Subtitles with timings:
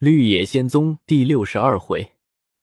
[0.00, 2.14] 绿野仙踪第六十二回，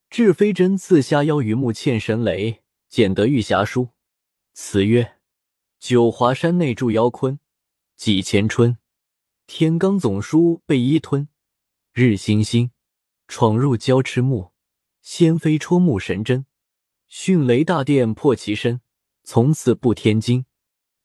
[0.10, 3.90] 智飞针刺虾妖，鱼目，欠神雷，捡得玉匣书。
[4.54, 5.20] 词曰：
[5.78, 7.40] 九华山内住妖坤，
[7.96, 8.80] 几千春。
[9.46, 11.28] 天罡总书被一吞，
[11.94, 12.72] 日星星
[13.28, 14.54] 闯入交翅木，
[15.04, 16.48] 仙飞戳木神针，
[17.08, 18.82] 迅雷大电破其身，
[19.24, 20.48] 从此步天惊。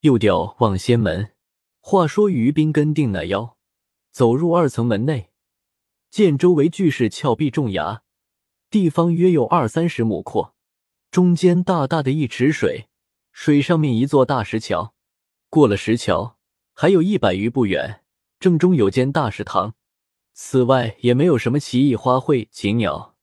[0.01, 1.35] 又调望仙门。
[1.81, 3.59] 话说于斌跟定那妖
[4.11, 5.32] 走入二层门内，
[6.13, 8.03] 见周围巨石峭壁重崖，
[8.69, 10.55] 地方约有二三十亩阔，
[11.11, 12.91] 中间大大的一池水，
[13.33, 14.93] 水上面一座大石桥，
[15.49, 16.37] 过了石桥，
[16.75, 18.03] 还有一百余步远。
[18.39, 19.75] 正中有间大食堂，
[20.35, 23.17] 此外也没有什么奇异花卉、禽鸟，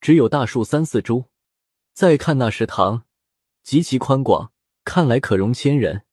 [0.00, 1.26] 只有大树三四株。
[1.92, 3.04] 再看那食堂，
[3.62, 4.50] 极其宽广，
[4.86, 6.06] 看来可容千人。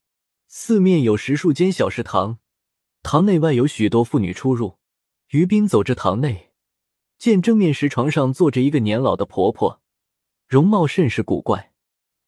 [0.49, 2.39] 四面有十数间小食堂，
[3.01, 4.77] 堂内外有许多妇女出入。
[5.31, 6.53] 于斌走至堂内，
[7.17, 9.81] 见正面石床上坐着一个年老的婆婆，
[10.47, 11.73] 容貌甚是古怪，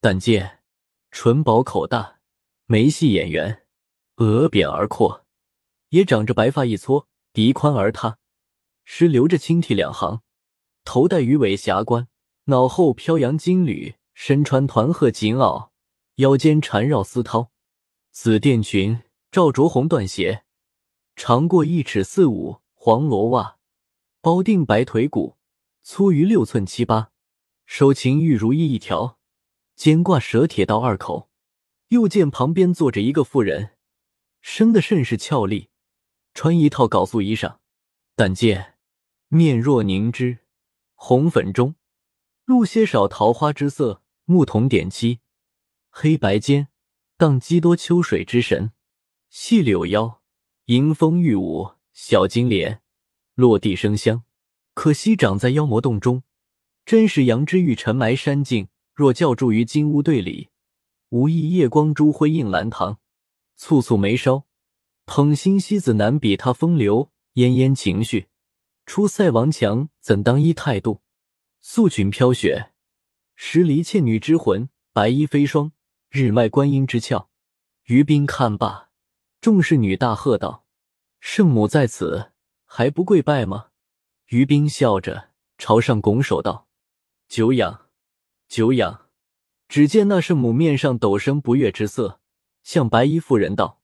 [0.02, 0.60] 但见
[1.10, 2.18] 唇薄口大，
[2.66, 3.62] 眉细眼圆，
[4.16, 5.24] 额扁而阔。
[5.88, 8.18] 也长着白发一撮，鼻宽而塌，
[8.84, 10.20] 时流着青涕两行，
[10.84, 12.06] 头戴鱼尾霞冠，
[12.44, 15.70] 脑后飘扬金缕，身穿团鹤锦袄，
[16.16, 17.48] 腰间缠绕丝绦，
[18.12, 19.00] 紫垫裙，
[19.32, 20.44] 罩着红缎鞋，
[21.16, 23.58] 长过一尺四五，黄罗袜，
[24.22, 25.36] 包定白腿骨，
[25.82, 27.12] 粗于六寸七八，
[27.66, 29.18] 手擎玉如意一条，
[29.76, 31.28] 肩挂蛇铁刀二口。
[31.88, 33.76] 又见旁边坐着一个妇人，
[34.40, 35.68] 生得甚是俏丽。
[36.32, 37.58] 穿一套缟素衣裳，
[38.16, 38.78] 但见
[39.28, 40.38] 面若凝脂，
[40.94, 41.74] 红粉中
[42.46, 45.20] 露些少桃花之色，目瞳点漆，
[45.90, 46.68] 黑白间
[47.18, 48.72] 荡几多秋水之神。
[49.28, 50.22] 细柳腰，
[50.64, 51.72] 迎风玉舞，
[52.02, 52.80] 小金莲
[53.34, 54.24] 落地生香。
[54.72, 56.22] 可惜长在妖魔洞中，
[56.86, 58.68] 真是杨之玉沉埋山境。
[58.94, 60.48] 若教住于金屋对里，
[61.10, 62.98] 无异夜光珠辉映兰堂。
[63.58, 64.46] 蹙蹙眉梢。
[65.04, 68.28] 捧心西子难比他风流，奄奄情绪。
[68.86, 71.02] 出塞王强怎当依态度？
[71.60, 72.72] 素裙飘雪，
[73.36, 74.70] 十离倩女之魂。
[74.94, 75.72] 白衣飞霜，
[76.08, 77.28] 日迈观音之俏。
[77.84, 78.88] 于斌看罢，
[79.42, 80.64] 众侍女大喝道
[81.20, 82.32] ：“圣母在此，
[82.64, 83.68] 还不跪拜吗？”
[84.28, 86.66] 于斌笑着朝上拱手道
[87.28, 87.88] ：“久仰，
[88.48, 89.06] 久仰。”
[89.68, 92.20] 只见那圣母面上陡生不悦之色，
[92.64, 93.80] 向白衣妇人道。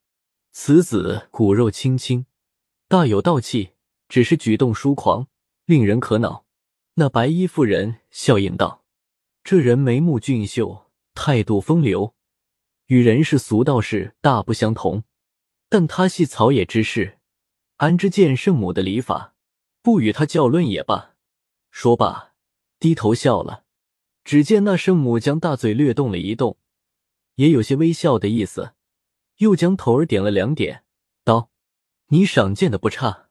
[0.50, 2.26] 此子骨肉清清，
[2.88, 3.74] 大有道气，
[4.08, 5.28] 只是举动疏狂，
[5.64, 6.44] 令人可恼。
[6.94, 8.84] 那白衣妇人笑应道
[9.44, 12.14] ：“这人眉目俊秀，态度风流，
[12.86, 15.04] 与人世俗道士大不相同。
[15.68, 17.18] 但他系草野之士，
[17.76, 19.34] 安知见圣母的礼法？
[19.82, 21.14] 不与他较论也罢。”
[21.70, 22.32] 说罢，
[22.78, 23.64] 低头笑了。
[24.24, 26.58] 只见那圣母将大嘴略动了一动，
[27.36, 28.72] 也有些微笑的意思。
[29.36, 30.84] 又将头儿点了两点，
[31.22, 31.50] 道
[32.08, 33.28] ：“你赏鉴的不差，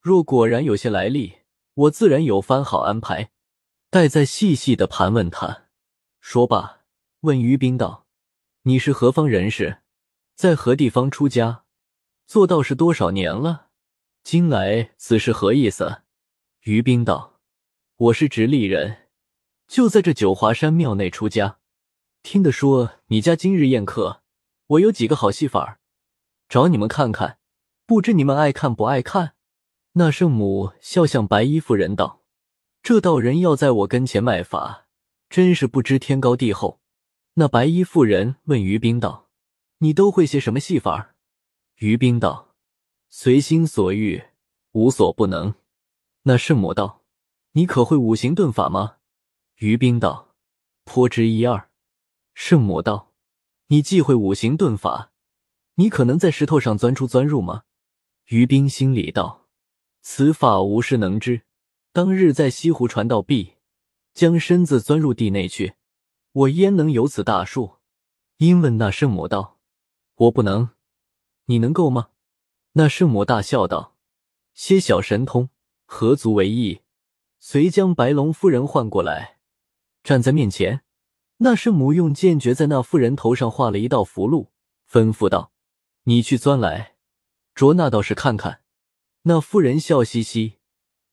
[0.00, 1.38] 若果然有些来历，
[1.74, 3.30] 我自然有番好安排，
[3.88, 5.68] 待再细细的盘问他。”
[6.20, 6.80] 说罢，
[7.20, 8.06] 问于斌道
[8.62, 9.78] ：“你是何方人士，
[10.34, 11.64] 在何地方出家，
[12.26, 13.68] 做道士多少年了？
[14.24, 16.02] 今来此事何意思？”
[16.64, 17.40] 于斌道
[17.96, 19.08] ：“我是直隶人，
[19.68, 21.58] 就在这九华山庙内出家。
[22.22, 24.22] 听得说你家今日宴客。”
[24.68, 25.78] 我有几个好戏法儿，
[26.48, 27.38] 找你们看看，
[27.84, 29.34] 不知你们爱看不爱看？
[29.92, 32.22] 那圣母笑向白衣妇人道
[32.82, 34.86] ：“这道人要在我跟前卖法，
[35.28, 36.80] 真是不知天高地厚。”
[37.36, 39.28] 那白衣妇人问于冰道
[39.78, 41.14] ：“你都会些什么戏法？”
[41.76, 42.53] 于冰道
[43.16, 44.24] ：“随心所欲，
[44.72, 45.54] 无所不能。”
[46.26, 47.04] 那圣母道
[47.54, 48.96] ：“你可会五行遁法吗？”
[49.58, 50.34] 于冰道
[50.82, 51.70] ：“颇知一二。”
[52.34, 53.12] 圣母道。
[53.68, 55.12] 你既会五行遁法，
[55.76, 57.62] 你可能在石头上钻出钻入吗？
[58.26, 59.46] 于冰心里道
[60.02, 61.42] ：“此法无师能知。
[61.92, 63.54] 当日在西湖传道壁，
[64.12, 65.74] 将身子钻入地内去，
[66.32, 67.76] 我焉能有此大术？”
[68.38, 69.60] 因问那圣母道
[70.16, 70.70] ：“我不能，
[71.44, 72.08] 你能够吗？”
[72.76, 73.96] 那圣母大笑道
[74.52, 75.48] ：“些小神通，
[75.84, 76.82] 何足为意？”
[77.38, 79.38] 遂将白龙夫人唤过来，
[80.02, 80.82] 站在面前。
[81.38, 84.48] 那圣母用剑诀在那妇人头上画了一道符箓，
[84.90, 85.52] 吩咐道
[86.04, 86.96] ：“你去钻来，
[87.54, 88.62] 着那道士看看。”
[89.22, 90.58] 那妇人笑嘻嘻，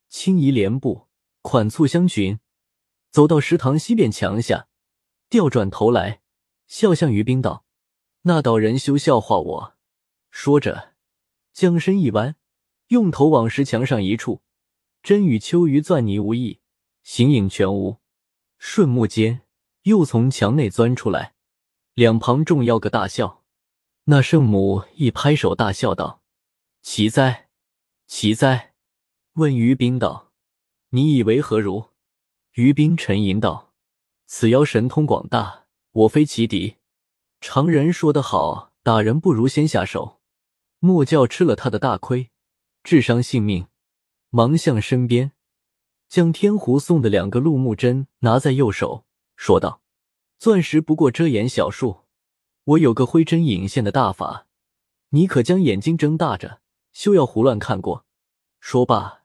[0.10, 1.07] 轻移莲步，
[1.42, 2.40] 款簇香裙，
[3.10, 4.68] 走到食堂西边墙下，
[5.30, 6.22] 调转头来，
[6.66, 7.66] 笑向于冰道
[8.24, 9.74] ：“那道人休笑话我。”
[10.31, 10.91] 说着，
[11.53, 12.36] 将身一弯，
[12.88, 14.42] 用头往石墙上一触，
[15.03, 16.59] 真与秋鱼钻泥无异，
[17.03, 17.98] 形影全无。
[18.57, 19.42] 瞬目间，
[19.83, 21.33] 又从墙内钻出来，
[21.94, 23.44] 两旁众妖个大笑。
[24.06, 26.21] 那圣母一拍手，大笑道
[26.81, 27.50] ：“奇哉，
[28.07, 28.74] 奇哉！”
[29.33, 30.31] 问于冰道
[30.89, 31.86] ：“你以为何如？”
[32.54, 33.74] 于冰沉吟道
[34.25, 36.77] ：“此妖神通广大，我非其敌。
[37.39, 40.20] 常人说得好，打人不如先下手，
[40.83, 42.31] 莫教吃了他的大亏，
[42.83, 43.68] 致伤性命。”
[44.33, 45.33] 忙向身边，
[46.10, 49.06] 将天狐送的两个鹿木针拿在右手，
[49.36, 49.81] 说道
[50.39, 52.06] ：“钻石不过遮掩小术，
[52.63, 54.48] 我有个灰针引线的大法，
[55.10, 56.62] 你可将眼睛睁大着，
[56.94, 58.06] 休要胡乱看过。”
[58.60, 59.24] 说罢，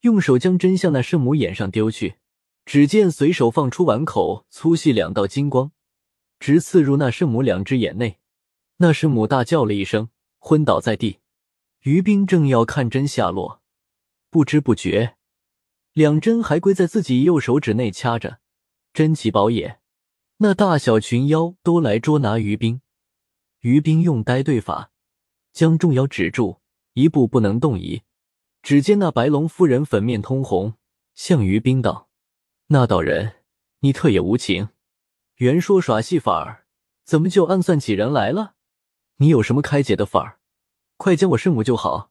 [0.00, 2.16] 用手将针向那圣母眼上丢去。
[2.64, 5.72] 只见随手放出碗口粗细两道金光，
[6.38, 8.20] 直刺入那圣母两只眼内。
[8.78, 10.08] 那圣母大叫了一声，
[10.46, 11.20] 昏倒在地。
[11.84, 13.62] 于冰正要看针下落。
[14.28, 15.16] 不知不觉，
[15.94, 18.40] 两针还归在自己右手指内掐着，
[18.92, 19.80] 真奇宝也。
[20.36, 22.82] 那大小群妖都来捉拿于冰，
[23.60, 24.90] 于冰用呆对法
[25.54, 26.60] 将众妖止住，
[26.92, 28.02] 一步不能动移。
[28.60, 30.74] 只见那白龙夫人粉面通红，
[31.14, 32.10] 向于冰道
[32.68, 33.36] ：“那道人，
[33.78, 34.68] 你特也无情。
[35.36, 36.66] 原说耍戏法儿，
[37.04, 38.53] 怎么就暗算起人来了？
[39.16, 40.38] 你有什么开解的法儿？
[40.96, 42.10] 快将我圣母救好。”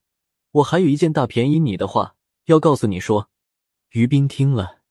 [0.53, 2.15] 我还有一件大便宜你的话
[2.45, 3.31] 要告诉你说。
[3.89, 4.81] 于斌听了，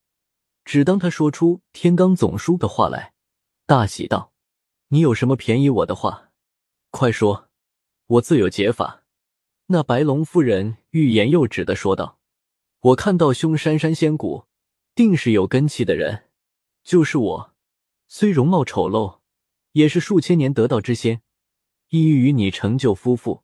[0.65, 3.13] 只当他说出天罡总书的话来，
[3.65, 4.33] 大喜道
[4.89, 6.31] ：“你有什么便宜我的话，
[6.89, 7.49] 快说，
[8.07, 9.03] 我自有解法。”
[9.67, 12.19] 那白龙夫人欲言又止的说道
[12.79, 14.45] ：“我看到凶山山仙谷，
[14.93, 16.29] 定是有根气的人，
[16.83, 17.53] 就是我，
[18.07, 19.19] 虽容貌丑陋，
[19.71, 21.21] 也是数千年得道之仙，
[21.93, 23.43] 意欲与你成就夫妇，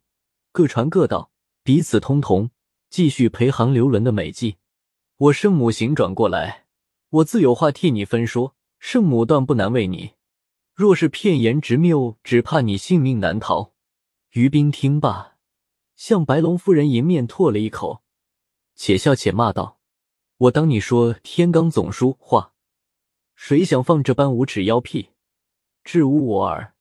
[0.52, 1.32] 各传各道。”
[1.62, 2.50] 彼此通同，
[2.90, 4.58] 继续陪航流轮的美迹。
[5.18, 6.66] 我圣母行转过来，
[7.12, 8.56] 我自有话替你分说。
[8.80, 10.14] 圣母断不难为你，
[10.74, 13.74] 若是片言执谬，只怕你性命难逃。
[14.32, 15.38] 于冰听罢，
[15.96, 18.02] 向白龙夫人迎面唾了一口，
[18.74, 19.80] 且笑且骂道
[20.38, 22.54] ：“我当你说天罡总书话，
[23.36, 25.10] 谁想放这般无耻妖屁，
[25.84, 26.74] 置污我耳！”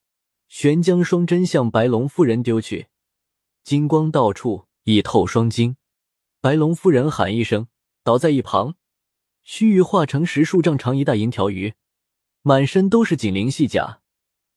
[0.49, 2.89] 旋将双针向白龙夫人丢去，
[3.63, 4.69] 金光到处。
[4.85, 5.77] 已透双睛，
[6.41, 7.69] 白龙夫人喊一声，
[8.03, 8.77] 倒在一旁，
[9.43, 11.75] 须臾化成十数丈长一大银条鱼，
[12.41, 14.01] 满身都是锦鳞细甲，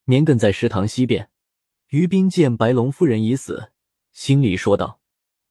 [0.05, 1.29] 绵亘在池塘西边。
[1.89, 3.73] 于斌见白龙夫人已死，
[4.13, 5.01] 心里说道：“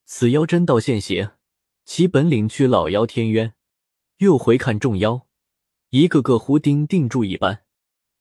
[0.07, 1.33] 此妖真道现形，
[1.85, 3.53] 其本领去老妖天渊。”
[4.17, 5.27] 又回看众妖，
[5.91, 7.65] 一个个胡钉钉住一般，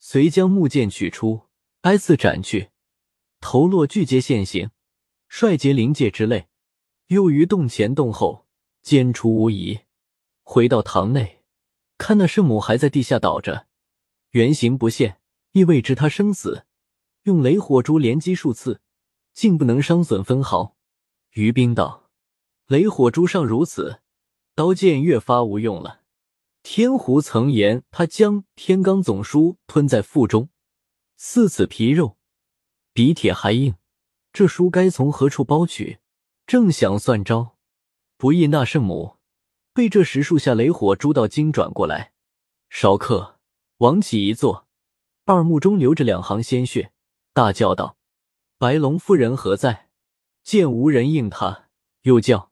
[0.02, 1.44] 遂将木剑取出，
[1.84, 2.72] 挨次斩去，
[3.40, 4.72] 头落巨阶现形，
[5.30, 6.50] 帅杰灵界之类。
[7.08, 8.46] 又于洞前洞后，
[8.82, 9.80] 间出无疑。
[10.44, 11.42] 回到堂内，
[11.98, 13.68] 看那圣母还在地下倒着，
[14.32, 15.22] 原形不现，
[15.54, 16.66] 亦未知他生死。
[17.24, 18.82] 用雷火珠连击数次，
[19.34, 20.76] 竟不能伤损分毫。
[21.32, 22.10] 于冰道
[22.68, 24.02] ：“雷火珠尚如此，
[24.54, 26.02] 刀剑越发无用了。
[26.62, 30.50] 天狐曾言，他将天罡总书吞在腹中，
[31.22, 32.16] 似此皮肉，
[32.94, 33.76] 比铁还硬。
[34.32, 36.00] 这书该从何处剥取？”
[36.48, 37.58] 正想算招，
[38.16, 39.18] 不意那圣母
[39.74, 42.14] 被这石树下雷火珠到惊转过来，
[42.70, 43.38] 少刻，
[43.80, 44.66] 往起一坐，
[45.26, 46.94] 二目中流着两行鲜血，
[47.34, 47.98] 大叫道
[48.58, 49.90] ：“白龙夫人何在？”
[50.42, 51.68] 见无人应他，
[52.04, 52.52] 又叫：“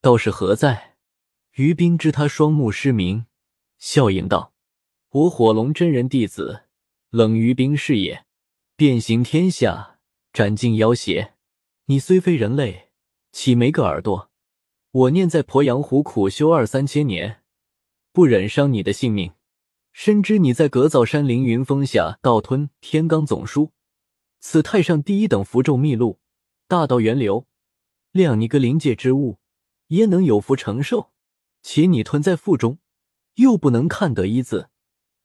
[0.00, 0.96] 道士何在？”
[1.56, 3.26] 于冰知他双目失明，
[3.76, 4.54] 笑应道
[5.10, 6.64] ：“我火龙真人弟子，
[7.10, 8.24] 冷于冰是也。
[8.76, 9.98] 变形天下，
[10.32, 11.34] 斩尽妖邪。
[11.86, 12.86] 你虽非人类。”
[13.30, 14.30] 岂没个耳朵？
[14.90, 17.42] 我念在鄱阳湖苦修二三千年，
[18.10, 19.32] 不忍伤你的性命。
[19.92, 23.72] 深知你在格藻山凌云峰下盗吞天罡总书，
[24.40, 26.18] 此太上第一等符咒秘录，
[26.66, 27.46] 大道源流，
[28.12, 29.38] 谅你个灵界之物，
[29.88, 31.12] 焉能有福承受？
[31.62, 32.78] 且你吞在腹中，
[33.34, 34.70] 又不能看得一字，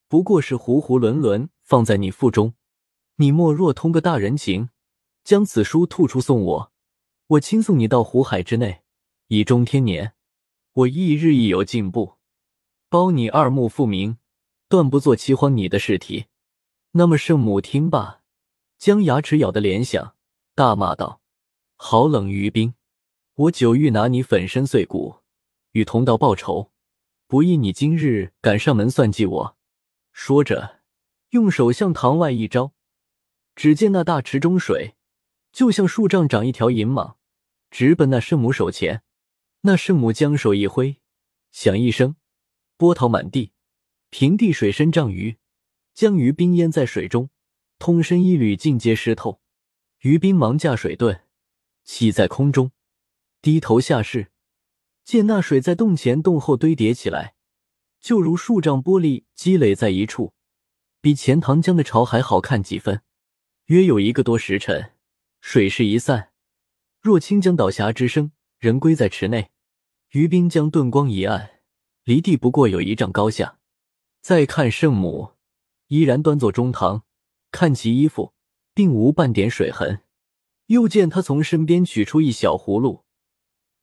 [0.07, 2.53] 不过是糊糊伦伦放在你腹中。
[3.15, 4.69] 你莫若通个大人情，
[5.23, 6.71] 将此书吐出送我。
[7.27, 8.83] 我亲送你到湖海之内，
[9.27, 10.13] 以终天年。
[10.73, 12.15] 我亦日益有进步，
[12.89, 14.17] 包你二目复明，
[14.67, 16.25] 断不做饥荒你的试题。
[16.91, 18.21] 那么圣母听罢，
[18.77, 20.15] 将牙齿咬得连响，
[20.55, 21.21] 大骂道
[21.77, 22.73] ：“好冷于冰！
[23.35, 25.17] 我久欲拿你粉身碎骨，
[25.71, 26.71] 与同道报仇，
[27.27, 29.57] 不意你今日敢上门算计我。”
[30.11, 30.81] 说着，
[31.33, 32.73] 用手向堂外一招，
[33.55, 34.93] 只见那大池中水。
[35.51, 37.15] 就像数丈长一条银蟒，
[37.71, 39.01] 直奔那圣母手前。
[39.61, 40.97] 那圣母将手一挥，
[41.51, 42.15] 响一声，
[42.77, 43.51] 波涛满地，
[44.11, 45.37] 平地水深丈余，
[45.95, 47.31] 将于冰淹在水中，
[47.79, 49.41] 通身一缕尽皆湿透。
[50.01, 51.21] 于冰忙驾水遁，
[51.83, 52.71] 起在空中，
[53.41, 54.31] 低头下视，
[55.03, 57.33] 见那水在洞前洞后堆叠起来，
[57.99, 60.33] 就如数丈玻璃积累在一处，
[61.03, 63.01] 比钱塘江的潮还好看几分。
[63.65, 64.93] 约有一个多时辰，
[65.41, 66.31] 水势一散，
[67.01, 69.51] 若清江倒峡之声，人归在池内。
[70.11, 71.59] 于冰将遁光一按，
[72.05, 73.59] 离地不过有一丈高下。
[74.21, 75.33] 再看圣母，
[75.87, 77.03] 依然端坐中堂，
[77.51, 78.33] 看其衣服。
[78.75, 80.01] 并无半点水痕。
[80.67, 83.03] 又见他从身边取出一小葫芦，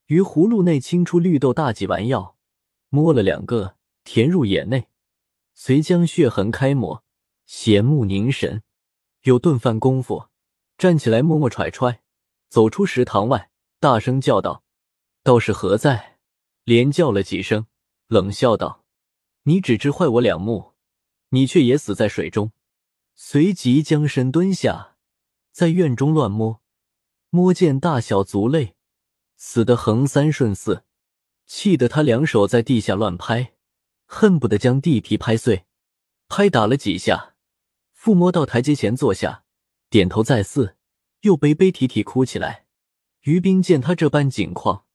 [0.06, 2.36] 于葫芦内倾出绿豆大几丸药，
[2.88, 4.88] 摸了两个，填入眼内，
[5.54, 7.04] 遂将血痕开抹，
[7.52, 8.62] 显目凝神。
[9.22, 10.28] 有顿饭功夫，
[10.78, 12.00] 站起来，默默揣揣，
[12.48, 14.62] 走出食堂外，大声叫道
[15.24, 16.20] ：“道士何在？”
[16.62, 17.66] 连叫了几声，
[18.06, 18.84] 冷笑道
[19.42, 20.74] ：“你只知坏我两目，
[21.30, 22.52] 你却也死在水中。”
[23.16, 24.96] 随即将身蹲下，
[25.50, 26.62] 在院中乱摸，
[27.30, 28.76] 摸见大小族类，
[29.36, 30.84] 死得横三顺四，
[31.46, 33.54] 气得他两手在地下乱拍，
[34.06, 35.66] 恨不得将地皮拍碎。
[36.28, 37.29] 拍打了几下，
[38.02, 39.44] 抚摸到台阶前坐下，
[39.90, 40.78] 点头再四，
[41.20, 42.64] 又悲悲啼啼哭起来。
[43.24, 44.86] 于冰见他这般景况，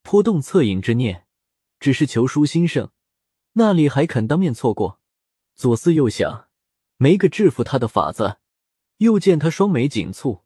[0.00, 1.26] 颇动恻隐之念，
[1.78, 2.88] 只是求书心盛，
[3.52, 4.98] 那里还肯当面错过？
[5.54, 6.48] 左思右想。
[6.96, 8.38] 没个制服他的法子，
[8.98, 10.44] 又见他双眉紧蹙，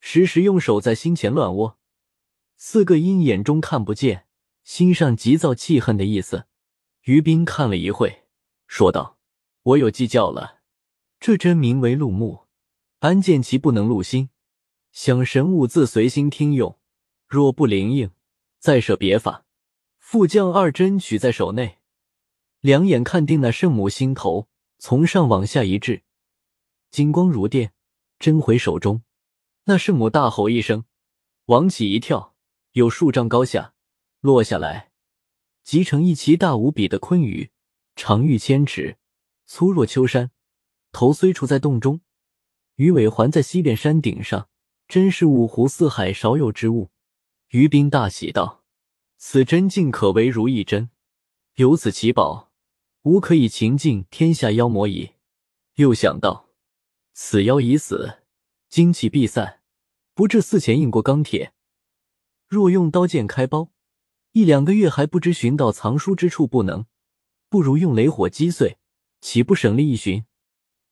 [0.00, 1.78] 时时用手在心前乱握，
[2.56, 4.26] 四个阴眼中看不见，
[4.64, 6.46] 心上急躁气恨的意思。
[7.02, 8.24] 于斌看了一会，
[8.66, 9.18] 说道
[9.62, 10.61] ：“我有计较了，
[11.24, 12.48] 这真名为入目，
[12.98, 14.30] 安见其不能入心？
[14.90, 16.80] 想神物自随心听用，
[17.28, 18.10] 若不灵应，
[18.58, 19.46] 再设别法。”
[20.00, 21.78] 复将二针取在手内，
[22.58, 24.48] 两眼看定那圣母心头。
[24.80, 26.02] 从上往下一掷，
[26.90, 27.72] 金光如电，
[28.18, 29.04] 针回手中。
[29.66, 30.84] 那圣母大吼一声，
[31.44, 32.34] 往起一跳，
[32.72, 33.74] 有数丈高下，
[34.18, 34.90] 落下来，
[35.62, 37.52] 集成一奇大无比的鲲鱼，
[37.94, 38.98] 长逾千尺，
[39.46, 40.32] 粗若秋山。
[40.92, 42.02] 头虽处在洞中，
[42.76, 44.48] 鱼尾环在西边山顶上，
[44.86, 46.90] 真是五湖四海少有之物。
[47.48, 48.62] 于冰大喜道
[49.18, 50.90] ：“此针竟可为如意针，
[51.54, 52.50] 有此奇宝。”
[53.02, 55.14] 吾可以擒尽天下妖魔矣。
[55.74, 56.50] 又想到
[57.14, 58.18] 此妖已死，
[58.68, 59.60] 精气必散，
[60.14, 61.52] 不至四钱硬过钢铁。
[62.46, 63.72] 若用刀剑开包，
[64.32, 66.86] 一两个月还不知寻到藏书之处不能。
[67.48, 68.78] 不如用雷火击碎，
[69.20, 70.24] 岂不省力一寻？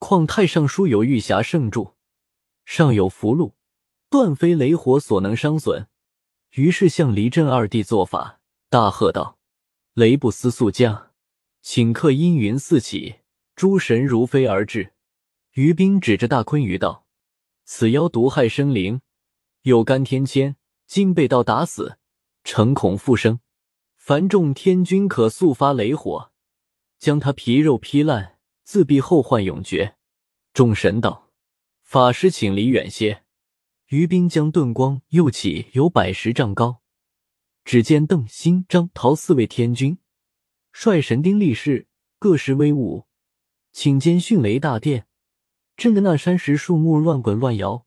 [0.00, 1.94] 况太上书有玉匣圣著，
[2.64, 3.52] 上有符箓，
[4.08, 5.86] 断非雷火所能伤损。
[6.54, 8.40] 于是向黎震二弟做法，
[8.70, 9.38] 大喝道
[9.94, 11.10] ：“雷不思速降！”
[11.62, 13.16] 顷刻阴云四起，
[13.54, 14.94] 诸神如飞而至。
[15.52, 17.04] 于兵指着大鲲鱼道
[17.64, 19.02] ：“此妖毒害生灵，
[19.62, 21.98] 有干天签，今被道打死，
[22.42, 23.40] 诚恐复生。
[23.96, 26.32] 凡众天君可速发雷火，
[26.98, 28.38] 将他皮肉劈烂，
[28.70, 29.96] 自必后患永绝。”
[30.54, 31.32] 众神道
[31.82, 33.24] ：“法师请离远些。”
[33.90, 36.80] 于冰将遁光又起有百十丈高，
[37.64, 39.98] 只见邓、辛、张、陶四位天君。
[40.72, 41.88] 率神丁力士
[42.20, 43.06] 各施威武，
[43.72, 45.08] 请间迅雷大电，
[45.76, 47.84] 震得那山石树木乱滚乱摇，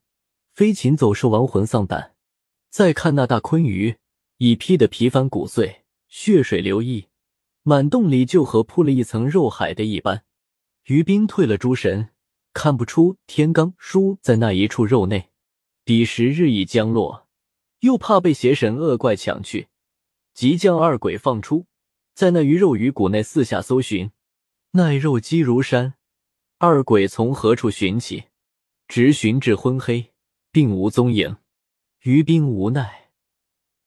[0.51, 2.13] 飞禽走兽亡魂丧胆。
[2.69, 3.95] 再看那大鲲鱼，
[4.39, 7.07] 已劈得皮翻骨碎，血水流溢，
[7.61, 10.25] 满洞里就和铺了一层肉海的一般。
[10.85, 12.09] 于冰退了诸神，
[12.53, 15.29] 看不出天罡书在那一处肉内。
[15.85, 17.27] 彼时日已将落，
[17.79, 19.67] 又怕被邪神恶怪抢去，
[20.33, 21.65] 即将二鬼放出。
[22.13, 24.11] 在那鱼肉鱼骨内四下搜寻，
[24.71, 25.95] 奈肉积如山。
[26.59, 28.25] 二鬼从何处寻起？
[28.87, 30.13] 直寻至昏黑，
[30.51, 31.37] 并无踪影。
[32.03, 33.09] 于冰无奈，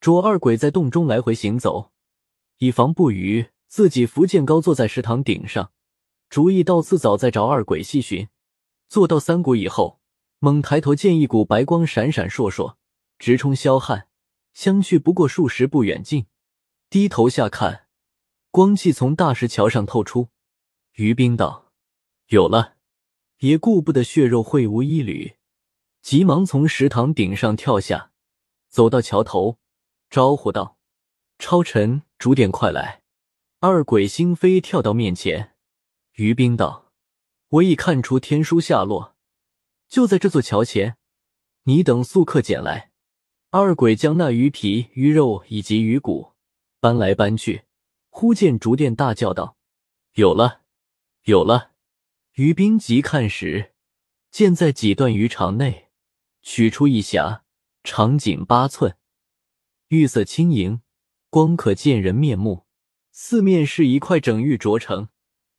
[0.01, 1.93] 捉二鬼在洞中来回行走，
[2.59, 5.71] 以防不虞，自己扶剑高坐在石堂顶上，
[6.29, 8.29] 主意到次早在找二鬼细寻。
[8.89, 10.01] 坐到三谷以后，
[10.39, 12.77] 猛抬头见一股白光闪闪烁烁，
[13.19, 14.09] 直冲霄汉，
[14.53, 16.27] 相去不过数十步远近。
[16.89, 17.87] 低头下看。
[18.53, 20.29] 光气从大石桥上透出，
[20.95, 21.73] 于冰道
[22.29, 22.77] ：“有了！”
[23.41, 25.37] 也顾不得血肉秽无一缕，
[26.01, 28.13] 急忙从石堂顶上跳下，
[28.71, 29.59] 走到桥头，
[30.09, 30.79] 招呼道
[31.39, 33.03] ：“超尘，主点快来！”
[33.61, 35.56] 二鬼星飞跳到面前，
[36.17, 36.93] 于冰道
[37.49, 39.15] ：“我已看出天书下落，
[39.87, 40.97] 就在这座桥前，
[41.65, 42.91] 你等速刻捡来。”
[43.51, 46.33] 二鬼将那鱼皮、鱼肉以及鱼骨
[46.81, 47.65] 搬来搬去。
[48.09, 49.59] 忽见竹殿大叫道
[50.15, 50.63] ：“有了，
[51.25, 51.73] 有了！”
[52.37, 53.75] 于冰急看时，
[54.31, 55.91] 见在几段鱼肠内
[56.43, 57.43] 取出一匣，
[57.85, 58.97] 长仅八寸，
[59.89, 60.81] 玉色轻盈，
[61.29, 62.65] 光可见人面目。
[63.11, 65.09] 四面是一块整玉琢成，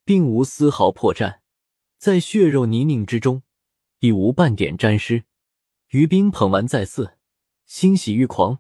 [0.08, 1.40] 并无丝毫破绽，
[1.98, 3.44] 在血肉泥泞之中，
[4.00, 5.26] 亦无半点沾湿。
[5.90, 7.18] 于冰捧完再四，
[7.66, 8.60] 欣喜欲狂，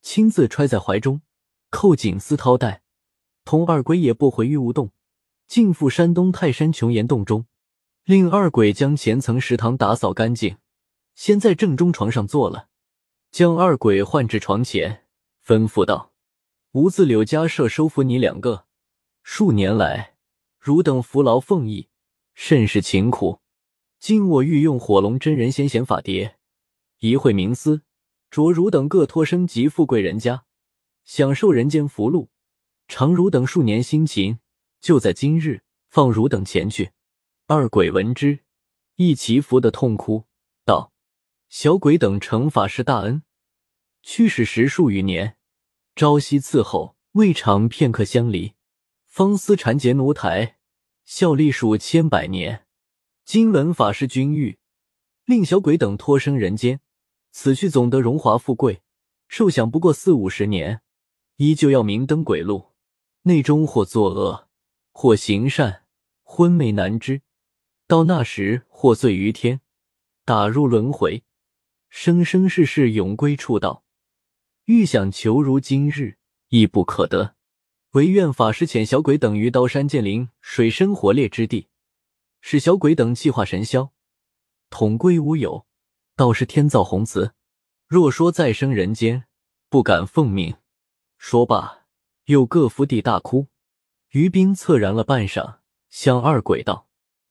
[0.00, 1.20] 亲自揣在怀中，
[1.68, 2.80] 扣紧丝绦带，
[3.44, 4.90] 同二鬼也不回玉无洞，
[5.46, 7.44] 进赴山东泰山琼岩洞中，
[8.04, 10.56] 令二鬼将前层食堂打扫干净，
[11.14, 12.68] 先在正中床上坐了，
[13.30, 15.04] 将二鬼唤至床前，
[15.44, 16.14] 吩咐道。
[16.72, 18.64] 吾自柳家社收服你两个，
[19.22, 20.14] 数年来，
[20.68, 21.88] 汝等服劳奉役，
[22.34, 23.40] 甚是勤苦。
[23.98, 26.36] 今我欲用火龙真人先贤法碟，
[26.98, 27.84] 一会冥思，
[28.30, 30.44] 着汝等各托生及富贵人家，
[31.04, 32.28] 享受人间福禄，
[32.86, 34.40] 偿汝等数年辛勤。
[34.82, 36.90] 就在今日，放汝等前去。
[37.46, 38.40] 二鬼闻之，
[38.96, 40.26] 一齐服的痛哭
[40.66, 40.92] 道
[41.48, 43.22] ：“小鬼等承法师大恩，
[44.02, 45.38] 去世十数余年。”
[45.96, 48.52] 朝夕伺候，未尝片刻相离。
[49.06, 50.57] 方思缠结奴台，
[51.10, 52.66] 效力数千百年。
[53.24, 54.58] 今闻法师君谕，
[55.24, 56.80] 令小鬼等托生人间，
[57.30, 58.82] 此去总得荣华富贵，
[59.26, 60.82] 寿享不过四五十年，
[61.36, 62.74] 依旧要明灯鬼路，
[63.22, 64.50] 内中或作恶，
[64.92, 65.86] 或行善，
[66.24, 67.22] 昏昧难知。
[67.86, 69.62] 到那时，或罪于天，
[70.26, 71.24] 打入轮回，
[71.88, 73.82] 生生世世永归处道。
[74.66, 76.18] 欲想求如今日，
[76.50, 77.37] 亦不可得。
[77.92, 81.68] 唯愿法师遣小鬼等于刀山剑林、水深火烈之地，
[82.40, 83.92] 使小鬼等气化神消，
[84.68, 85.66] 统归无有。
[86.14, 87.32] 倒是天造宏慈。
[87.86, 89.24] 若说再生人间，
[89.70, 90.56] 不敢奉命。
[91.16, 91.86] 说罢，
[92.26, 93.46] 又各伏地大哭。
[94.10, 96.88] 于冰恻然了半晌，向二鬼道：“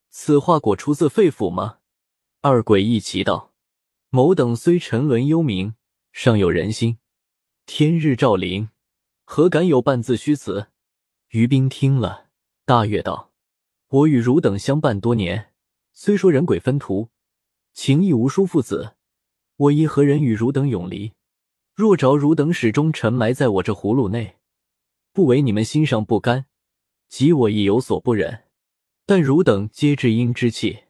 [0.10, 1.78] 此话果出自肺腑吗？”
[2.42, 3.54] 二鬼一齐道
[4.10, 5.74] ：“某等虽沉沦幽冥，
[6.12, 6.98] 尚有人心。”
[7.68, 8.70] 天日照临，
[9.30, 10.68] 何敢有半字虚词？
[11.32, 12.30] 于冰听了，
[12.64, 13.34] 大悦道
[13.90, 15.52] ：“我与汝等相伴多年，
[15.92, 17.10] 虽说人鬼分途，
[17.74, 18.96] 情义无殊父子，
[19.58, 21.12] 我亦何人与汝等永离？
[21.76, 24.38] 若着汝等始终沉埋在我这葫芦内，
[25.12, 26.46] 不为你们心上不甘，
[27.10, 28.46] 即我亦有所不忍。
[29.06, 30.86] 但汝等皆至阴之气，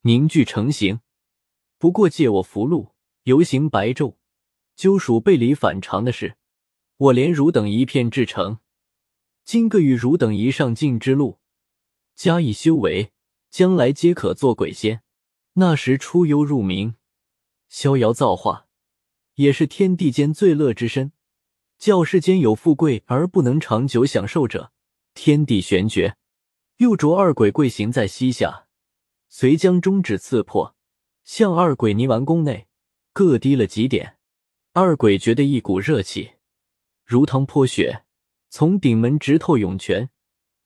[0.00, 1.00] 凝聚成形，
[1.76, 2.92] 不过借我符箓，
[3.24, 4.14] 游行白昼。”
[4.74, 6.36] 究属背离反常的事，
[6.96, 8.58] 我连汝等一片至诚，
[9.44, 11.38] 今各与汝等一上进之路，
[12.14, 13.12] 加以修为，
[13.50, 15.02] 将来皆可做鬼仙。
[15.54, 16.94] 那时出幽入明，
[17.68, 18.68] 逍遥造化，
[19.34, 21.12] 也是天地间最乐之身。
[21.78, 24.72] 教世间有富贵而不能长久享受者，
[25.14, 26.16] 天地玄绝。
[26.76, 28.66] 又着二鬼跪行在膝下，
[29.28, 30.76] 遂将中指刺破，
[31.24, 32.68] 向二鬼泥丸宫内
[33.12, 34.16] 各滴了几点。
[34.72, 36.32] 二鬼觉得一股热气，
[37.04, 38.04] 如汤泼雪，
[38.48, 40.08] 从顶门直透涌泉，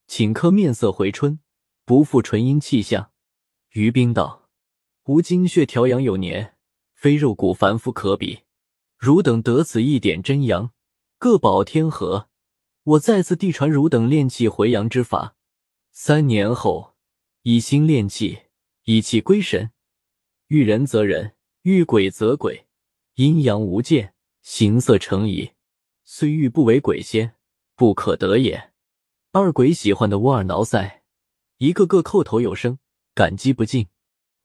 [0.06, 1.40] 顷刻面色回春，
[1.84, 3.10] 不复纯阴气象。
[3.72, 4.48] 于冰道
[5.06, 6.54] ：“吾精血调养有年，
[6.94, 8.44] 非肉骨凡夫可比。
[8.96, 10.72] 汝等得此一点真阳，
[11.18, 12.28] 各保天和。
[12.84, 15.36] 我再次递传汝等炼气回阳之法。
[15.90, 16.94] 三年后，
[17.42, 18.42] 以心炼气，
[18.84, 19.72] 以气归神。
[20.46, 22.66] 遇人则人，遇鬼则鬼。”
[23.16, 25.50] 阴阳无间，形色成仪，
[26.10, 27.34] 虽欲不为鬼仙，
[27.76, 28.72] 不可得也。
[29.32, 31.00] 二鬼喜欢的窝耳挠腮，
[31.58, 32.78] 一个个叩头有声，
[33.14, 33.88] 感激不尽。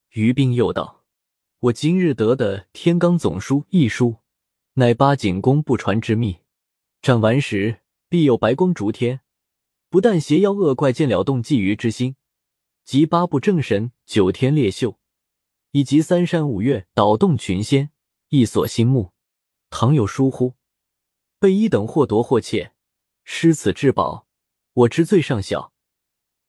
[0.09, 1.05] 于冰又道
[1.59, 4.17] ：“我今日得的天罡总书一书，
[4.73, 6.39] 乃八景宫不传之秘，
[7.01, 9.21] 斩完时必有白光烛天，
[9.89, 12.17] 不但邪妖恶怪见了动觊觎之心，
[12.83, 14.99] 及八部正神九天烈秀，
[15.71, 17.91] 以及三山五岳倒动群仙。”
[18.27, 19.13] 一所心目，
[19.69, 20.55] 倘有疏忽，
[21.43, 22.71] 被一等或夺或窃，
[23.25, 24.27] 失此至宝，
[24.71, 25.73] 我知罪尚小，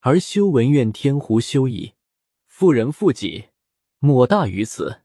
[0.02, 1.94] 而修文愿天胡修矣。
[2.46, 3.46] 妇人负己，
[3.98, 5.00] 莫大于此。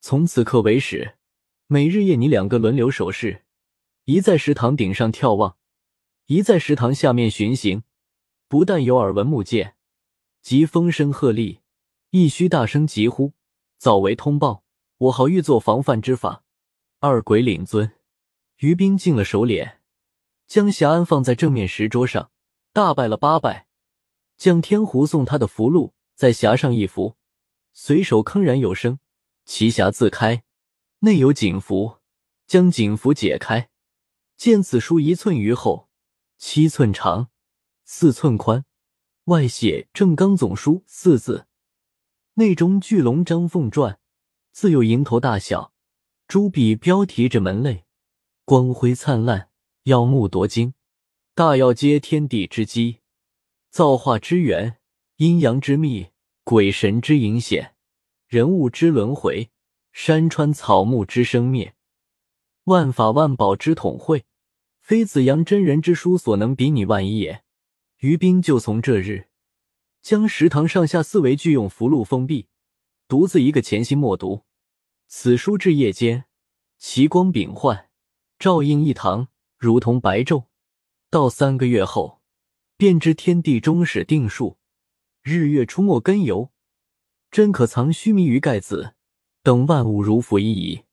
[0.00, 1.16] 从此刻为始，
[1.66, 3.44] 每日夜你两个轮流守视，
[4.06, 5.58] 一在食堂顶上眺望，
[6.28, 7.82] 一在食堂下面巡行。
[8.48, 9.76] 不但有耳闻目见，
[10.40, 11.58] 即风声鹤唳，
[12.08, 13.34] 亦须大声疾呼，
[13.76, 14.64] 早为通报。
[14.96, 16.42] 我好欲做防范之法。
[17.00, 17.92] 二鬼领尊，
[18.58, 19.80] 于斌进了手脸，
[20.46, 22.30] 将匣安放在正面石桌上，
[22.72, 23.66] 大拜了八拜，
[24.36, 27.16] 将天狐送他的符箓在匣上一拂，
[27.72, 28.98] 随手铿然有声，
[29.44, 30.44] 其匣自开，
[31.00, 31.98] 内有锦符，
[32.46, 33.68] 将锦符解开，
[34.36, 35.88] 见此书一寸余厚，
[36.38, 37.28] 七寸长，
[37.84, 38.64] 四寸宽，
[39.24, 41.46] 外写“正刚总书”四字，
[42.34, 43.98] 内中巨龙张凤传，
[44.52, 45.72] 自有蝇头大小，
[46.28, 47.85] 朱笔标题着门类，
[48.46, 49.48] 光辉灿烂，
[49.82, 50.74] 耀目夺睛。
[51.34, 53.00] 大要接天地之基，
[53.70, 54.78] 造化之源，
[55.16, 56.10] 阴阳之秘，
[56.44, 57.74] 鬼神之隐显，
[58.28, 59.50] 人物之轮回，
[59.90, 61.74] 山川草木之生灭，
[62.66, 64.24] 万法万宝之统会，
[64.78, 67.42] 非子阳真人之书所能比拟万一也。
[67.98, 69.26] 于斌就从这日，
[70.00, 72.46] 将食堂上下四围俱用符箓封闭，
[73.08, 74.44] 独自一个潜心默读。
[75.08, 76.26] 此书至夜间，
[76.78, 77.85] 奇光炳幻，
[78.38, 80.44] 照应一堂，如同白昼。
[81.10, 82.20] 到三个月后，
[82.76, 84.58] 便知天地终始定数，
[85.22, 86.50] 日月出没根由，
[87.30, 88.94] 真可藏须弥于盖子，
[89.42, 90.84] 等万物如浮一矣。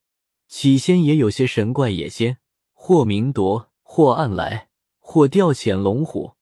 [0.48, 2.38] 起先也有些神怪野仙，
[2.74, 6.36] 或明夺，或暗来，或调遣龙虎。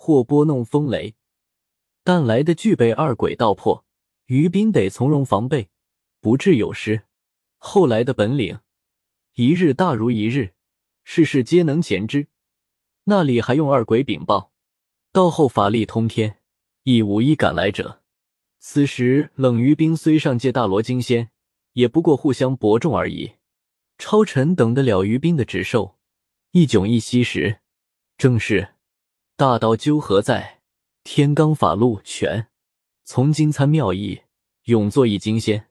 [0.00, 1.16] 或拨弄风雷，
[2.04, 3.84] 但来的具备二鬼道魄，
[4.26, 5.70] 于斌得从容防备，
[6.20, 7.02] 不致有失。
[7.56, 8.60] 后来的本领，
[9.38, 10.52] 一日大如一日，
[11.04, 12.26] 事事皆能前之。
[13.04, 14.50] 那里还用二鬼禀报？
[15.12, 16.40] 到后法力通天，
[16.82, 18.02] 亦无一敢来者。
[18.58, 21.30] 此时冷于冰虽上界大罗金仙，
[21.74, 23.34] 也不过互相伯仲而已。
[23.96, 25.96] 超尘等得了于冰的指授，
[26.50, 27.60] 一迥一息时，
[28.16, 28.70] 正是。
[29.36, 30.62] 大道究何在？
[31.04, 32.48] 天罡法路全，
[33.04, 34.22] 从今参妙意，
[34.64, 35.67] 永作一金仙。